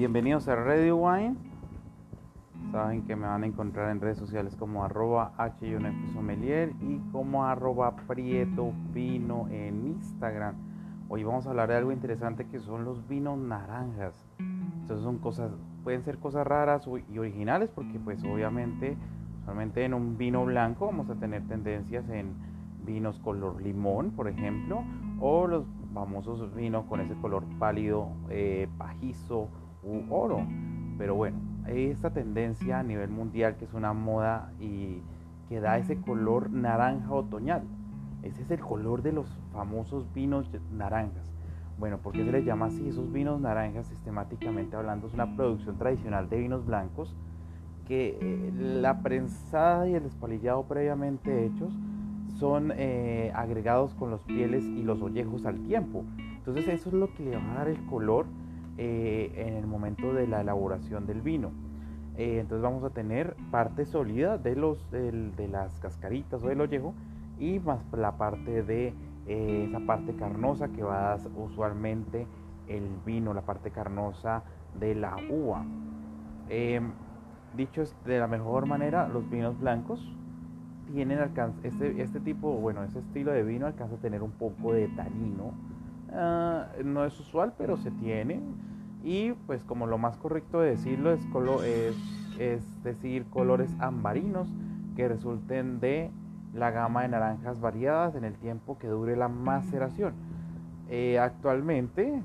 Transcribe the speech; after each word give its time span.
Bienvenidos 0.00 0.48
a 0.48 0.56
Ready 0.56 0.92
Wine. 0.92 1.36
Saben 2.72 3.02
que 3.02 3.14
me 3.16 3.26
van 3.26 3.42
a 3.42 3.46
encontrar 3.46 3.90
en 3.90 4.00
redes 4.00 4.16
sociales 4.16 4.56
como 4.56 4.82
arroba 4.82 5.34
sommelier 6.14 6.72
y 6.80 7.00
como 7.12 7.44
arroba 7.44 7.94
vino 8.94 9.46
en 9.50 9.88
Instagram. 9.88 10.54
Hoy 11.10 11.22
vamos 11.22 11.46
a 11.46 11.50
hablar 11.50 11.68
de 11.68 11.76
algo 11.76 11.92
interesante 11.92 12.46
que 12.46 12.60
son 12.60 12.86
los 12.86 13.06
vinos 13.08 13.36
naranjas. 13.36 14.14
Entonces 14.38 15.04
son 15.04 15.18
cosas, 15.18 15.52
pueden 15.84 16.02
ser 16.02 16.16
cosas 16.16 16.46
raras 16.46 16.88
y 17.12 17.18
originales 17.18 17.68
porque 17.68 17.98
pues 17.98 18.24
obviamente 18.24 18.96
solamente 19.44 19.84
en 19.84 19.92
un 19.92 20.16
vino 20.16 20.46
blanco 20.46 20.86
vamos 20.86 21.10
a 21.10 21.16
tener 21.16 21.46
tendencias 21.46 22.08
en 22.08 22.32
vinos 22.86 23.18
color 23.18 23.60
limón, 23.60 24.12
por 24.12 24.28
ejemplo, 24.28 24.82
o 25.20 25.46
los 25.46 25.66
famosos 25.92 26.54
vinos 26.54 26.86
con 26.86 27.02
ese 27.02 27.14
color 27.16 27.44
pálido, 27.58 28.08
eh, 28.30 28.66
pajizo 28.78 29.50
oro. 30.08 30.46
Pero 30.98 31.14
bueno, 31.14 31.38
esta 31.66 32.10
tendencia 32.10 32.78
a 32.78 32.82
nivel 32.82 33.10
mundial 33.10 33.56
que 33.56 33.64
es 33.64 33.74
una 33.74 33.92
moda 33.92 34.52
y 34.60 35.02
que 35.48 35.60
da 35.60 35.78
ese 35.78 36.00
color 36.00 36.50
naranja 36.50 37.12
otoñal. 37.12 37.62
Ese 38.22 38.42
es 38.42 38.50
el 38.50 38.60
color 38.60 39.02
de 39.02 39.12
los 39.12 39.26
famosos 39.52 40.12
vinos 40.12 40.50
naranjas. 40.72 41.30
Bueno, 41.78 41.98
¿por 41.98 42.12
qué 42.12 42.24
se 42.24 42.30
les 42.30 42.44
llama 42.44 42.66
así? 42.66 42.86
Esos 42.86 43.10
vinos 43.10 43.40
naranjas, 43.40 43.86
sistemáticamente 43.86 44.76
hablando, 44.76 45.06
es 45.06 45.14
una 45.14 45.34
producción 45.34 45.78
tradicional 45.78 46.28
de 46.28 46.38
vinos 46.38 46.66
blancos 46.66 47.16
que 47.88 48.18
eh, 48.20 48.52
la 48.54 49.02
prensada 49.02 49.88
y 49.88 49.94
el 49.94 50.04
espalillado 50.04 50.64
previamente 50.64 51.46
hechos 51.46 51.72
son 52.38 52.72
eh, 52.76 53.32
agregados 53.34 53.94
con 53.94 54.10
los 54.10 54.20
pieles 54.20 54.62
y 54.64 54.82
los 54.82 55.00
ollejos 55.02 55.46
al 55.46 55.58
tiempo. 55.60 56.04
Entonces 56.36 56.68
eso 56.68 56.90
es 56.90 56.94
lo 56.94 57.12
que 57.14 57.24
le 57.24 57.36
va 57.36 57.52
a 57.52 57.54
dar 57.54 57.68
el 57.68 57.84
color 57.86 58.26
eh, 58.78 59.32
en 59.36 59.54
el 59.54 59.66
momento 59.66 60.12
de 60.12 60.26
la 60.26 60.40
elaboración 60.40 61.06
del 61.06 61.20
vino. 61.20 61.50
Eh, 62.16 62.38
entonces 62.40 62.62
vamos 62.62 62.84
a 62.84 62.90
tener 62.90 63.36
parte 63.50 63.86
sólida 63.86 64.38
de, 64.38 64.56
los, 64.56 64.90
de, 64.90 65.48
las 65.48 65.78
cascaritas 65.80 66.42
o 66.42 66.48
del 66.48 66.60
ollejo 66.60 66.94
y 67.38 67.58
más 67.60 67.80
la 67.92 68.12
parte 68.18 68.62
de 68.62 68.92
esa 69.26 69.80
parte 69.80 70.14
carnosa 70.14 70.68
que 70.68 70.82
va 70.82 71.12
a 71.12 71.16
dar 71.16 71.20
usualmente 71.36 72.26
el 72.68 72.88
vino, 73.06 73.32
la 73.32 73.42
parte 73.42 73.70
carnosa 73.70 74.42
de 74.78 74.94
la 74.94 75.16
uva. 75.30 75.64
Em, 76.48 76.92
dicho 77.56 77.82
de 78.04 78.18
la 78.18 78.26
mejor 78.26 78.66
manera, 78.66 79.08
los 79.08 79.28
vinos 79.30 79.58
blancos 79.58 80.00
tienen 80.92 81.18
alcance, 81.18 81.68
este, 81.68 82.02
este 82.02 82.20
tipo, 82.20 82.52
bueno, 82.52 82.82
este 82.82 82.98
estilo 83.00 83.32
de 83.32 83.42
vino 83.42 83.66
alcanza 83.66 83.94
a 83.94 83.98
tener 83.98 84.22
un 84.22 84.32
poco 84.32 84.72
de 84.72 84.88
tanino. 84.88 85.52
Ah, 86.12 86.66
no 86.84 87.04
es 87.04 87.18
usual, 87.20 87.52
pero 87.56 87.76
se 87.76 87.90
tiene. 87.90 88.40
Y 89.02 89.32
pues 89.46 89.64
como 89.64 89.86
lo 89.86 89.98
más 89.98 90.16
correcto 90.16 90.60
de 90.60 90.70
decirlo 90.70 91.12
es, 91.12 91.96
es, 92.38 92.82
decir, 92.82 93.24
colores 93.30 93.70
ambarinos 93.78 94.48
que 94.96 95.08
resulten 95.08 95.80
de 95.80 96.10
la 96.54 96.70
gama 96.70 97.02
de 97.02 97.08
naranjas 97.08 97.60
variadas 97.60 98.14
en 98.14 98.24
el 98.24 98.34
tiempo 98.34 98.78
que 98.78 98.88
dure 98.88 99.16
la 99.16 99.28
maceración. 99.28 100.14
Eh, 100.88 101.18
actualmente, 101.18 102.22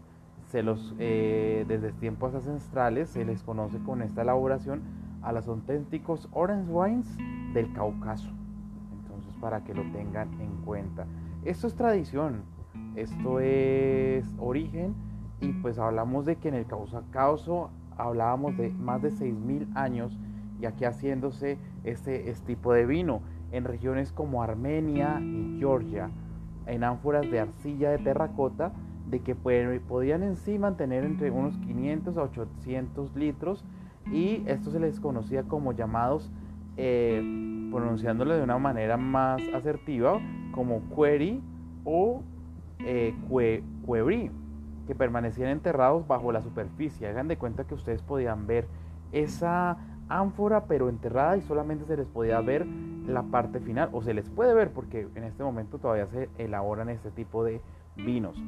se 0.47 0.63
los, 0.63 0.95
eh, 0.99 1.65
desde 1.67 1.91
tiempos 1.93 2.33
ancestrales, 2.33 3.09
se 3.09 3.23
les 3.23 3.43
conoce 3.43 3.79
con 3.79 4.01
esta 4.01 4.23
elaboración 4.23 4.81
a 5.21 5.31
los 5.31 5.47
auténticos 5.47 6.27
orange 6.33 6.71
wines 6.71 7.17
del 7.53 7.71
Cáucaso 7.73 8.29
para 9.39 9.63
que 9.63 9.73
lo 9.73 9.83
tengan 9.91 10.33
en 10.41 10.55
cuenta. 10.65 11.05
Esto 11.43 11.67
es 11.67 11.75
tradición, 11.75 12.43
esto 12.95 13.39
es 13.39 14.25
origen 14.39 14.93
y 15.41 15.51
pues 15.53 15.77
hablamos 15.77 16.25
de 16.25 16.37
que 16.37 16.47
en 16.47 16.55
el 16.55 16.65
Cáucaso 16.65 17.69
hablábamos 17.97 18.57
de 18.57 18.69
más 18.69 19.01
de 19.01 19.11
6.000 19.11 19.75
años 19.75 20.17
y 20.59 20.65
aquí 20.65 20.85
haciéndose 20.85 21.57
este, 21.83 22.29
este, 22.29 22.45
tipo 22.45 22.73
de 22.73 22.85
vino 22.85 23.21
en 23.51 23.65
regiones 23.65 24.11
como 24.11 24.41
Armenia 24.41 25.19
y 25.21 25.57
Georgia, 25.59 26.09
en 26.65 26.83
ánforas 26.83 27.29
de 27.29 27.39
arcilla 27.39 27.91
de 27.91 27.99
terracota, 27.99 28.73
de 29.09 29.19
que 29.19 29.35
podían 29.35 30.23
en 30.23 30.35
sí 30.35 30.57
mantener 30.57 31.03
entre 31.03 31.29
unos 31.29 31.57
500 31.59 32.17
a 32.17 32.23
800 32.23 33.15
litros 33.15 33.63
y 34.11 34.43
esto 34.47 34.71
se 34.71 34.79
les 34.79 34.99
conocía 34.99 35.43
como 35.43 35.73
llamados 35.73 36.31
eh, 36.77 37.21
pronunciándolo 37.71 38.35
de 38.35 38.43
una 38.43 38.57
manera 38.57 38.97
más 38.97 39.41
asertiva 39.53 40.19
como 40.53 40.81
query 40.95 41.41
o 41.83 42.23
eh, 42.79 43.13
que 44.87 44.95
permanecían 44.95 45.49
enterrados 45.49 46.07
bajo 46.07 46.31
la 46.31 46.41
superficie. 46.41 47.07
Hagan 47.07 47.27
de 47.27 47.37
cuenta 47.37 47.65
que 47.65 47.73
ustedes 47.73 48.01
podían 48.01 48.47
ver 48.47 48.67
esa 49.11 49.77
ánfora 50.07 50.65
pero 50.65 50.89
enterrada 50.89 51.37
y 51.37 51.41
solamente 51.41 51.85
se 51.85 51.97
les 51.97 52.07
podía 52.07 52.39
ver 52.41 52.65
la 53.07 53.23
parte 53.23 53.59
final 53.59 53.89
o 53.91 54.01
se 54.01 54.13
les 54.13 54.29
puede 54.29 54.53
ver 54.53 54.71
porque 54.71 55.07
en 55.15 55.23
este 55.23 55.43
momento 55.43 55.79
todavía 55.79 56.05
se 56.07 56.29
elaboran 56.37 56.89
este 56.89 57.11
tipo 57.11 57.43
de 57.43 57.61
vinos. 57.95 58.41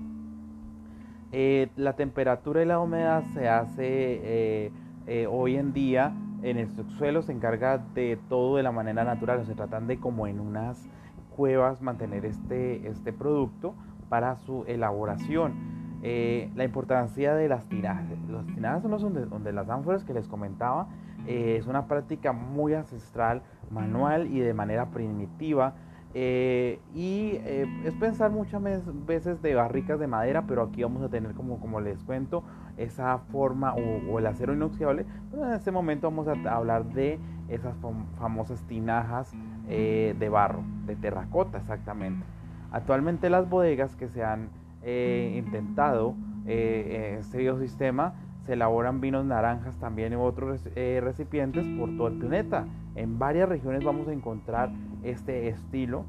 Eh, 1.32 1.70
la 1.76 1.94
temperatura 1.94 2.62
y 2.62 2.66
la 2.66 2.80
humedad 2.80 3.24
se 3.34 3.50
hace 3.50 4.72
eh, 5.08 5.28
hoy 5.30 5.56
en 5.56 5.74
día 5.74 6.14
en 6.44 6.58
el 6.58 6.70
subsuelo 6.76 7.22
se 7.22 7.32
encarga 7.32 7.78
de 7.78 8.20
todo 8.30 8.58
de 8.58 8.64
la 8.64 8.72
manera 8.72 9.04
natural, 9.04 9.46
se 9.46 9.56
tratan 9.56 9.88
de 9.88 10.00
como 10.00 10.28
en 10.28 10.40
unas 10.40 10.88
cuevas 11.36 11.82
mantener 11.82 12.26
este, 12.26 12.88
este 12.88 13.14
producto 13.14 13.74
para 14.10 14.36
su 14.38 14.64
elaboración. 14.68 15.78
Eh, 16.04 16.52
la 16.56 16.64
importancia 16.64 17.34
de 17.34 17.50
las 17.50 17.66
tiradas. 17.68 18.06
Las 18.30 18.46
tiradas 18.48 18.82
son 18.82 18.92
los 18.92 19.02
donde, 19.02 19.54
las 19.54 19.70
ánforas 19.70 20.04
que 20.04 20.14
les 20.14 20.28
comentaba. 20.28 20.88
Eh, 21.26 21.58
es 21.60 21.68
una 21.68 21.88
práctica 21.88 22.32
muy 22.32 22.74
ancestral, 22.74 23.42
manual 23.72 24.28
y 24.28 24.40
de 24.40 24.54
manera 24.54 24.88
primitiva. 24.88 25.74
Eh, 26.14 26.80
y 26.96 27.40
es 27.84 27.94
pensar 28.00 28.32
muchas 28.32 28.62
veces 29.06 29.42
de 29.42 29.56
barricas 29.56 30.00
de 30.00 30.08
madera, 30.08 30.46
pero 30.48 30.64
aquí 30.64 30.82
vamos 30.82 31.04
a 31.04 31.10
tener 31.10 31.34
como, 31.34 31.60
como 31.60 31.82
les 31.82 32.02
cuento 32.04 32.44
esa 32.78 33.18
forma 33.18 33.74
o, 33.74 34.20
el 34.20 34.26
acero 34.26 34.54
inoxidable, 34.54 35.06
pues 35.30 35.42
en 35.42 35.52
este 35.54 35.72
momento 35.72 36.10
vamos 36.10 36.28
a 36.28 36.56
hablar 36.56 36.86
de 36.86 37.20
esas 37.50 37.76
famosas 38.18 38.62
tinajas 38.64 39.34
eh, 39.68 40.16
de 40.18 40.30
barro, 40.30 40.64
de 40.86 40.96
terracota 40.96 41.58
exactamente. 41.58 42.26
Actualmente 42.72 43.30
las 43.30 43.50
bodegas 43.50 43.96
que 43.96 44.08
se 44.10 44.24
han 44.24 44.50
eh, 44.84 45.36
intentado 45.38 46.16
eh, 46.46 47.12
en 47.14 47.20
este 47.20 47.40
biosistema 47.40 48.14
se 48.46 48.54
elaboran 48.54 49.02
vinos 49.02 49.26
naranjas 49.26 49.78
también 49.78 50.14
en 50.14 50.20
otros 50.20 50.64
recipientes 50.74 51.66
por 51.78 51.96
todo 51.98 52.08
el 52.08 52.18
planeta. 52.18 52.66
En 52.96 53.20
varias 53.20 53.50
regiones 53.50 53.84
vamos 53.84 54.08
a 54.08 54.14
encontrar 54.14 54.72
este 55.04 55.50
estilo 55.50 56.06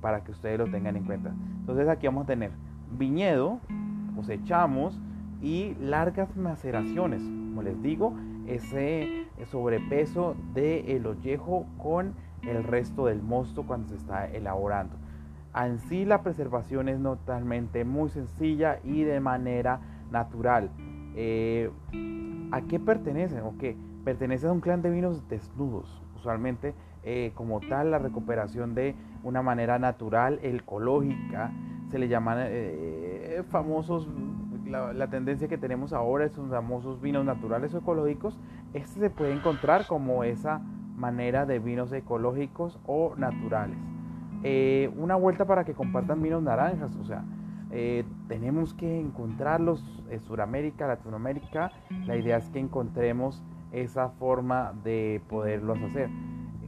para 0.00 0.24
que 0.24 0.30
ustedes 0.30 0.58
lo 0.58 0.70
tengan 0.70 0.96
en 0.96 1.04
cuenta. 1.04 1.34
Entonces 1.60 1.88
aquí 1.88 2.06
vamos 2.06 2.24
a 2.24 2.26
tener 2.26 2.52
viñedo, 2.96 3.60
cosechamos, 4.16 4.98
y 5.42 5.74
largas 5.80 6.36
maceraciones. 6.36 7.20
Como 7.22 7.62
les 7.62 7.82
digo, 7.82 8.14
ese 8.46 9.26
sobrepeso 9.50 10.36
del 10.54 10.88
el 10.88 11.06
ollejo 11.06 11.66
con 11.76 12.14
el 12.42 12.64
resto 12.64 13.06
del 13.06 13.22
mosto 13.22 13.64
cuando 13.64 13.88
se 13.88 13.96
está 13.96 14.26
elaborando. 14.26 14.96
En 15.54 15.78
sí 15.80 16.04
la 16.04 16.22
preservación 16.22 16.88
es 16.88 17.02
totalmente 17.02 17.84
muy 17.84 18.08
sencilla 18.10 18.78
y 18.84 19.04
de 19.04 19.20
manera 19.20 19.80
natural. 20.10 20.70
Eh, 21.14 21.70
¿A 22.52 22.62
qué 22.62 22.80
pertenecen? 22.80 23.40
¿O 23.40 23.56
qué? 23.58 23.76
Pertenece 24.04 24.46
a 24.46 24.52
un 24.52 24.60
clan 24.60 24.82
de 24.82 24.90
vinos 24.90 25.28
desnudos. 25.28 26.02
Usualmente, 26.16 26.74
eh, 27.02 27.32
como 27.34 27.60
tal, 27.60 27.90
la 27.90 27.98
recuperación 27.98 28.74
de 28.74 28.94
una 29.22 29.42
manera 29.42 29.78
natural, 29.78 30.38
ecológica, 30.42 31.52
se 31.90 31.98
le 31.98 32.08
llaman 32.08 32.38
eh, 32.40 33.42
famosos 33.50 34.08
la, 34.72 35.06
tendencia 35.08 35.48
que 35.48 35.58
tenemos 35.58 35.92
ahora, 35.92 36.24
esos 36.24 36.48
famosos 36.50 37.00
vinos 37.00 37.24
naturales 37.24 37.74
o 37.74 37.78
ecológicos, 37.78 38.38
este 38.72 39.00
se 39.00 39.10
puede 39.10 39.32
encontrar 39.32 39.86
como 39.86 40.24
esa 40.24 40.60
manera 40.96 41.46
de 41.46 41.58
vinos 41.58 41.92
ecológicos 41.92 42.78
o 42.86 43.14
naturales. 43.16 43.76
Eh, 44.44 44.90
una 44.96 45.14
vuelta 45.14 45.44
para 45.44 45.64
que 45.64 45.72
compartan 45.72 46.20
vinos 46.20 46.42
naranjas, 46.42 46.94
o 46.96 47.04
sea, 47.04 47.24
eh, 47.70 48.04
tenemos 48.28 48.74
que 48.74 49.00
encontrarlos 49.00 50.02
en 50.10 50.20
Sudamérica, 50.20 50.86
Latinoamérica. 50.86 51.70
La 52.06 52.16
idea 52.16 52.36
es 52.38 52.50
que 52.50 52.58
encontremos 52.58 53.42
esa 53.70 54.10
forma 54.10 54.74
de 54.84 55.22
poderlos 55.28 55.80
hacer. 55.82 56.10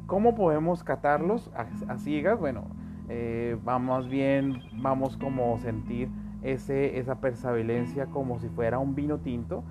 ¿Cómo 0.06 0.34
podemos 0.34 0.84
catarlos 0.84 1.50
a, 1.54 1.98
ciegas? 1.98 2.38
Bueno, 2.38 2.64
eh, 3.08 3.58
vamos 3.64 4.08
bien, 4.08 4.60
vamos 4.80 5.16
como 5.16 5.58
sentir 5.58 6.08
ese, 6.42 6.98
esa 6.98 7.20
perseverancia 7.20 8.06
como 8.06 8.38
si 8.38 8.48
fuera 8.48 8.78
un 8.78 8.94
vino 8.94 9.18
tinto, 9.18 9.64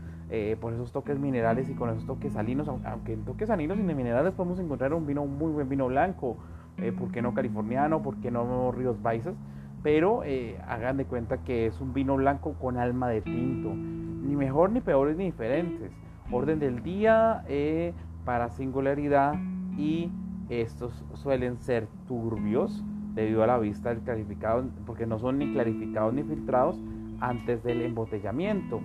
por 0.59 0.73
esos 0.73 0.91
toques 0.91 1.19
minerales 1.19 1.69
y 1.69 1.75
con 1.75 1.91
esos 1.91 2.07
toques 2.07 2.33
salinos, 2.33 2.67
aunque 2.67 3.13
en 3.13 3.23
toques 3.23 3.49
salinos 3.49 3.77
y 3.77 3.83
de 3.83 3.93
minerales 3.93 4.33
podemos 4.33 4.59
encontrar 4.59 4.91
un 4.95 5.05
vino 5.05 5.27
muy 5.27 5.51
buen 5.51 5.69
vino 5.69 5.85
blanco, 5.85 6.37
eh, 6.77 6.91
¿por 6.91 7.11
qué 7.11 7.21
no 7.21 7.33
californiano? 7.33 8.01
¿Por 8.01 8.17
qué 8.17 8.31
no 8.31 8.71
ríos 8.71 9.01
baisas? 9.01 9.35
Pero 9.83 10.23
eh, 10.23 10.57
hagan 10.67 10.97
de 10.97 11.05
cuenta 11.05 11.37
que 11.39 11.67
es 11.67 11.79
un 11.81 11.93
vino 11.93 12.15
blanco 12.15 12.53
con 12.53 12.77
alma 12.77 13.09
de 13.09 13.21
tinto. 13.21 13.73
ni 13.73 14.35
mejor, 14.35 14.71
ni 14.71 14.81
peores, 14.81 15.17
ni 15.17 15.25
diferentes. 15.25 15.91
Orden 16.31 16.59
del 16.59 16.81
día 16.81 17.43
eh, 17.47 17.93
para 18.25 18.49
singularidad 18.49 19.35
y 19.77 20.09
estos 20.49 21.03
suelen 21.13 21.57
ser 21.57 21.87
turbios 22.07 22.83
debido 23.13 23.43
a 23.43 23.47
la 23.47 23.57
vista 23.57 23.89
del 23.89 23.99
clarificado, 23.99 24.63
porque 24.85 25.05
no 25.05 25.19
son 25.19 25.37
ni 25.37 25.51
clarificados 25.51 26.13
ni 26.13 26.23
filtrados 26.23 26.79
antes 27.19 27.63
del 27.63 27.81
embotellamiento. 27.81 28.81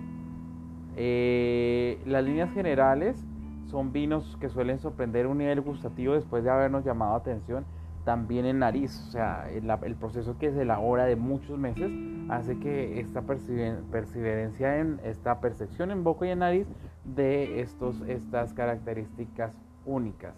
Eh, 0.95 2.01
las 2.05 2.23
líneas 2.23 2.51
generales 2.53 3.25
son 3.65 3.91
vinos 3.91 4.37
que 4.39 4.49
suelen 4.49 4.79
sorprender 4.79 5.27
un 5.27 5.37
nivel 5.37 5.61
gustativo 5.61 6.13
después 6.13 6.43
de 6.43 6.49
habernos 6.49 6.83
llamado 6.83 7.15
atención 7.15 7.65
también 8.05 8.45
en 8.45 8.59
nariz, 8.59 9.05
o 9.07 9.11
sea, 9.11 9.49
el, 9.49 9.95
proceso 9.95 10.37
que 10.37 10.51
se 10.51 10.61
elabora 10.61 11.05
de 11.05 11.15
muchos 11.15 11.57
meses 11.57 11.91
hace 12.29 12.57
que 12.59 12.99
esta 12.99 13.21
perseverancia 13.21 14.79
en 14.79 14.99
esta 15.03 15.39
percepción 15.39 15.91
en 15.91 16.03
boca 16.03 16.25
y 16.25 16.29
en 16.29 16.39
nariz 16.39 16.67
de 17.03 17.61
estos, 17.61 18.01
estas 18.01 18.53
características 18.53 19.53
únicas. 19.85 20.33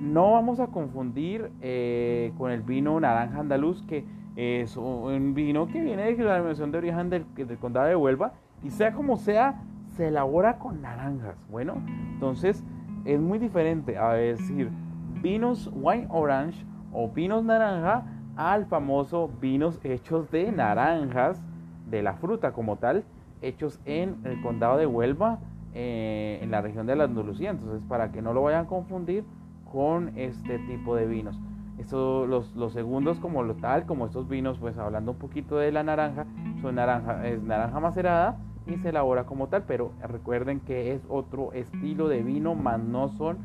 No 0.00 0.32
vamos 0.32 0.60
a 0.60 0.68
confundir 0.68 1.50
eh, 1.60 2.32
con 2.38 2.50
el 2.50 2.62
vino 2.62 2.98
naranja 2.98 3.40
andaluz, 3.40 3.82
que 3.82 4.04
es 4.34 4.76
un 4.76 5.34
vino 5.34 5.66
que 5.66 5.82
viene 5.82 6.14
de 6.14 6.24
la 6.24 6.32
denominación 6.32 6.72
de 6.72 6.78
origen 6.78 7.10
del, 7.10 7.26
del, 7.34 7.58
condado 7.58 7.88
de 7.88 7.96
Huelva, 7.96 8.32
y 8.62 8.70
sea 8.70 8.92
como 8.92 9.18
sea, 9.18 9.62
se 9.96 10.08
elabora 10.08 10.58
con 10.58 10.80
naranjas. 10.80 11.36
Bueno, 11.50 11.82
entonces 12.14 12.64
es 13.04 13.20
muy 13.20 13.38
diferente 13.38 13.98
a 13.98 14.12
decir 14.14 14.70
vinos 15.20 15.70
wine 15.72 16.06
orange 16.10 16.64
o 16.92 17.08
vinos 17.08 17.44
naranja 17.44 18.04
al 18.36 18.66
famoso 18.66 19.30
vinos 19.40 19.80
hechos 19.84 20.30
de 20.30 20.50
naranjas, 20.52 21.42
de 21.90 22.02
la 22.02 22.14
fruta 22.14 22.52
como 22.52 22.76
tal, 22.76 23.04
hechos 23.42 23.80
en 23.84 24.16
el 24.24 24.40
condado 24.40 24.78
de 24.78 24.86
Huelva, 24.86 25.38
eh, 25.74 26.38
en 26.42 26.50
la 26.50 26.62
región 26.62 26.86
de 26.86 26.96
la 26.96 27.04
Andalucía. 27.04 27.50
Entonces, 27.50 27.82
para 27.86 28.12
que 28.12 28.22
no 28.22 28.32
lo 28.32 28.42
vayan 28.42 28.64
a 28.64 28.68
confundir, 28.68 29.24
con 29.72 30.12
este 30.18 30.58
tipo 30.60 30.94
de 30.94 31.06
vinos. 31.06 31.40
Esto, 31.78 32.26
los, 32.26 32.54
los, 32.54 32.74
segundos 32.74 33.18
como 33.18 33.42
lo 33.42 33.54
tal, 33.54 33.86
como 33.86 34.04
estos 34.04 34.28
vinos, 34.28 34.58
pues 34.58 34.76
hablando 34.76 35.12
un 35.12 35.18
poquito 35.18 35.56
de 35.56 35.72
la 35.72 35.82
naranja, 35.82 36.26
son 36.60 36.74
naranja, 36.74 37.26
es 37.26 37.42
naranja 37.42 37.80
macerada 37.80 38.36
y 38.66 38.76
se 38.76 38.90
elabora 38.90 39.24
como 39.24 39.48
tal, 39.48 39.64
pero 39.66 39.92
recuerden 40.02 40.60
que 40.60 40.92
es 40.92 41.02
otro 41.08 41.52
estilo 41.54 42.08
de 42.08 42.22
vino, 42.22 42.54
más 42.54 42.78
no 42.78 43.08
son 43.08 43.38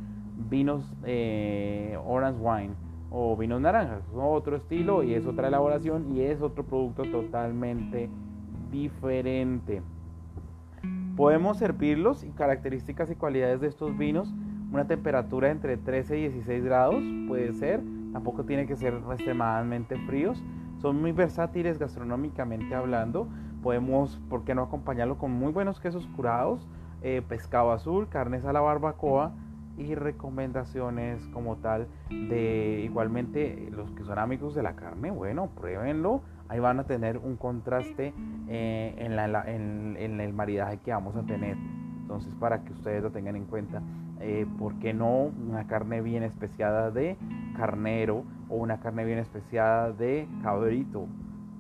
vinos 0.49 0.93
eh, 1.03 1.97
orange 2.05 2.39
wine 2.41 2.73
o 3.09 3.35
vinos 3.37 3.61
naranjas, 3.61 4.03
otro 4.13 4.57
estilo 4.57 5.03
y 5.03 5.13
es 5.13 5.25
otra 5.25 5.47
elaboración 5.47 6.15
y 6.15 6.21
es 6.21 6.41
otro 6.41 6.63
producto 6.63 7.03
totalmente 7.03 8.09
diferente. 8.71 9.81
Podemos 11.15 11.57
servirlos 11.57 12.23
y 12.23 12.29
características 12.29 13.09
y 13.09 13.15
cualidades 13.15 13.61
de 13.61 13.67
estos 13.67 13.97
vinos 13.97 14.33
una 14.71 14.85
temperatura 14.85 15.49
entre 15.49 15.77
13 15.77 16.17
y 16.17 16.21
16 16.23 16.65
grados 16.65 17.01
puede 17.27 17.53
ser, 17.53 17.81
tampoco 18.11 18.43
tiene 18.43 18.67
que 18.67 18.75
ser 18.75 18.93
extremadamente 19.11 19.97
fríos. 20.05 20.43
Son 20.81 20.99
muy 21.01 21.13
versátiles 21.13 21.79
gastronómicamente 21.79 22.75
hablando. 22.75 23.27
Podemos, 23.63 24.19
¿por 24.29 24.43
qué 24.43 24.53
no 24.53 24.63
acompañarlo 24.63 25.17
con 25.17 25.31
muy 25.31 25.53
buenos 25.53 25.79
quesos 25.79 26.05
curados, 26.15 26.67
eh, 27.01 27.21
pescado 27.27 27.71
azul, 27.71 28.09
carnes 28.09 28.43
a 28.43 28.51
la 28.51 28.59
barbacoa 28.59 29.31
y 29.77 29.95
recomendaciones 29.95 31.25
como 31.27 31.57
tal 31.57 31.87
de 32.09 32.81
igualmente 32.83 33.69
los 33.71 33.91
que 33.91 34.03
son 34.03 34.19
amigos 34.19 34.55
de 34.55 34.63
la 34.63 34.75
carne? 34.75 35.11
Bueno, 35.11 35.49
pruébenlo. 35.55 36.21
Ahí 36.49 36.59
van 36.59 36.79
a 36.79 36.85
tener 36.85 37.17
un 37.17 37.35
contraste 37.35 38.13
eh, 38.47 38.95
en, 38.97 39.15
la, 39.15 39.43
en 39.45 40.19
el 40.21 40.33
maridaje 40.33 40.77
que 40.77 40.91
vamos 40.91 41.15
a 41.15 41.23
tener. 41.23 41.57
Entonces, 42.01 42.33
para 42.39 42.63
que 42.63 42.71
ustedes 42.71 43.03
lo 43.03 43.11
tengan 43.11 43.35
en 43.35 43.45
cuenta. 43.45 43.81
Eh, 44.19 44.47
¿por 44.57 44.73
qué 44.79 44.93
no 44.93 45.31
una 45.47 45.67
carne 45.67 46.01
bien 46.01 46.23
especiada 46.23 46.89
de 46.89 47.17
carnero 47.55 48.23
o 48.49 48.55
una 48.55 48.79
carne 48.79 49.05
bien 49.05 49.19
especiada 49.19 49.91
de 49.91 50.27
cabrito? 50.41 51.05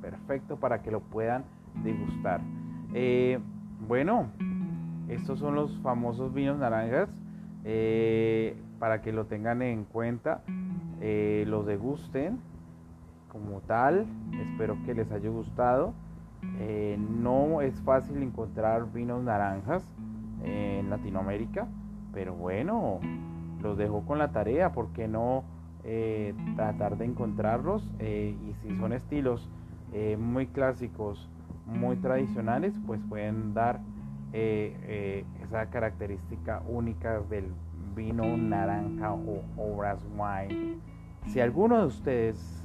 Perfecto 0.01 0.57
para 0.57 0.81
que 0.81 0.89
lo 0.89 1.01
puedan 1.01 1.43
degustar. 1.83 2.41
Eh, 2.93 3.39
bueno, 3.87 4.27
estos 5.07 5.39
son 5.39 5.55
los 5.55 5.77
famosos 5.79 6.33
vinos 6.33 6.57
naranjas. 6.57 7.09
Eh, 7.69 8.55
para 8.79 9.01
que 9.01 9.11
lo 9.11 9.25
tengan 9.25 9.61
en 9.61 9.83
cuenta, 9.83 10.41
los 11.01 11.65
degusten 11.65 12.39
como 13.29 13.59
tal. 13.61 14.05
Espero 14.39 14.77
que 14.85 14.93
les 14.93 15.11
haya 15.11 15.29
gustado. 15.29 15.93
no 16.97 17.61
es 17.61 17.79
fácil 17.81 18.23
encontrar 18.23 18.91
vinos 18.93 19.21
naranjas 19.23 19.83
en 20.43 20.89
Latinoamérica. 20.89 21.67
Pero 22.13 22.33
bueno, 22.33 22.99
los 23.61 23.77
dejo 23.77 24.05
con 24.05 24.17
la 24.17 24.31
tarea, 24.31 24.71
¿por 24.71 24.89
qué 24.93 25.07
no 25.07 25.43
eh, 25.83 26.33
tratar 26.55 26.97
de 26.97 27.05
encontrarlos? 27.05 27.87
Eh, 27.99 28.35
y 28.47 28.53
si 28.55 28.75
son 28.77 28.93
estilos 28.93 29.49
eh, 29.93 30.17
muy 30.17 30.47
clásicos, 30.47 31.29
muy 31.65 31.97
tradicionales, 31.97 32.73
pues 32.85 33.01
pueden 33.09 33.53
dar 33.53 33.81
esa 34.33 35.69
característica 35.69 36.61
única 36.67 37.19
del 37.21 37.51
vino 37.95 38.37
naranja 38.37 39.13
o 39.13 39.41
obras 39.57 40.05
wine. 40.15 40.77
Si 41.27 41.39
alguno 41.39 41.79
de 41.79 41.85
ustedes 41.87 42.63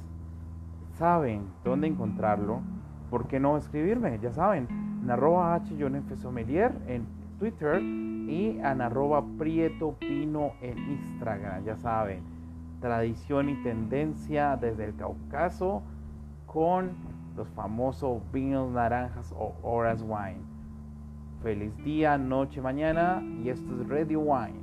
saben 0.91 1.47
dónde 1.63 1.87
encontrarlo, 1.87 2.61
¿por 3.09 3.27
qué 3.27 3.39
no 3.39 3.57
escribirme? 3.57 4.19
Ya 4.19 4.31
saben, 4.31 4.67
en 5.03 5.11
arroba 5.11 5.55
h 5.55 5.73
en 5.73 7.05
Twitter 7.39 7.81
y 7.81 8.59
en 8.59 8.81
arroba 8.81 9.23
Prieto 9.37 9.95
Pino 9.99 10.53
en 10.61 10.77
Instagram. 10.77 11.65
Ya 11.65 11.75
saben, 11.75 12.21
tradición 12.79 13.49
y 13.49 13.55
tendencia 13.63 14.55
desde 14.55 14.85
el 14.85 14.95
Cáucaso 14.95 15.81
con 16.45 16.91
los 17.35 17.49
famosos 17.49 18.21
vinos 18.31 18.71
naranjas 18.71 19.33
o 19.37 19.55
horas 19.63 20.01
wine. 20.07 20.52
Feliz 21.43 21.75
día, 21.83 22.17
noche, 22.17 22.61
mañana 22.61 23.21
y 23.43 23.49
esto 23.49 23.81
es 23.81 23.89
Radio 23.89 24.21
Wine. 24.21 24.62